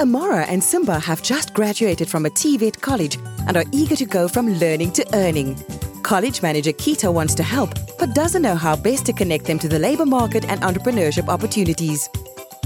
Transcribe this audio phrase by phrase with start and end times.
[0.00, 4.28] Amara and Simba have just graduated from a TVET college and are eager to go
[4.28, 5.62] from learning to earning.
[6.02, 9.68] College manager Kita wants to help, but doesn't know how best to connect them to
[9.68, 12.08] the labor market and entrepreneurship opportunities.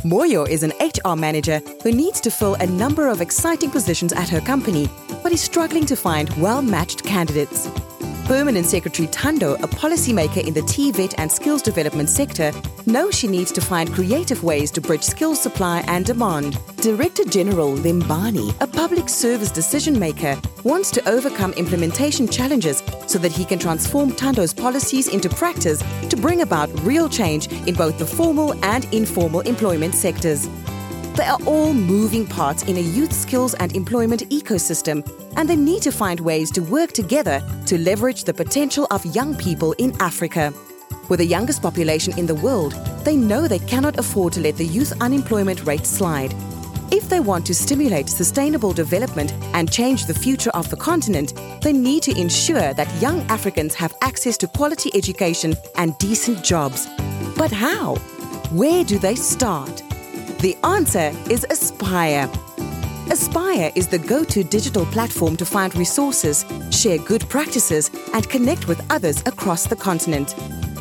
[0.04, 4.28] Moyo is an HR manager who needs to fill a number of exciting positions at
[4.28, 4.88] her company,
[5.20, 7.68] but is struggling to find well matched candidates.
[8.24, 12.52] Permanent Secretary Tando, a policymaker in the TVET and skills development sector,
[12.86, 16.56] knows she needs to find creative ways to bridge skills supply and demand.
[16.76, 23.30] Director General Limbani, a public service decision maker, wants to overcome implementation challenges so that
[23.30, 28.06] he can transform Tando's policies into practice to bring about real change in both the
[28.06, 30.48] formal and informal employment sectors.
[31.16, 35.82] They are all moving parts in a youth skills and employment ecosystem, and they need
[35.82, 40.52] to find ways to work together to leverage the potential of young people in Africa.
[41.08, 42.72] With the youngest population in the world,
[43.04, 46.34] they know they cannot afford to let the youth unemployment rate slide.
[46.90, 51.72] If they want to stimulate sustainable development and change the future of the continent, they
[51.72, 56.88] need to ensure that young Africans have access to quality education and decent jobs.
[57.36, 57.94] But how?
[58.50, 59.82] Where do they start?
[60.44, 62.28] The answer is ASPYEE.
[63.08, 68.68] ASPYEE is the go to digital platform to find resources, share good practices, and connect
[68.68, 70.34] with others across the continent.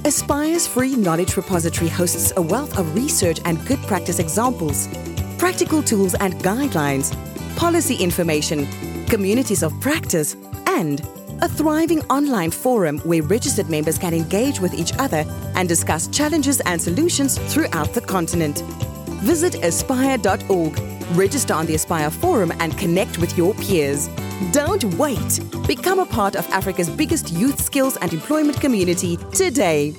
[0.04, 4.90] ASPYEE's free knowledge repository hosts a wealth of research and good practice examples,
[5.38, 7.16] practical tools and guidelines,
[7.56, 8.68] policy information,
[9.06, 10.36] communities of practice,
[10.68, 11.00] and
[11.42, 15.24] a thriving online forum where registered members can engage with each other
[15.56, 18.62] and discuss challenges and solutions throughout the continent.
[19.24, 24.10] Visit aspyee.org, register on the ASPYEE Forum, and connect with your peers.
[24.52, 25.40] Don't wait!
[25.66, 29.96] Become a part of Africa's biggest youth skills and employment community today.